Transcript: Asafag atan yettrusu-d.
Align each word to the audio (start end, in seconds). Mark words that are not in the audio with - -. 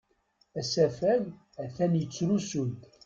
Asafag 0.59 1.23
atan 1.63 1.91
yettrusu-d. 1.99 2.79